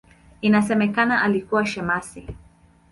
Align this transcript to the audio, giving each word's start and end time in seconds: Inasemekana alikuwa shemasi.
Inasemekana 0.41 1.21
alikuwa 1.21 1.65
shemasi. 1.65 2.27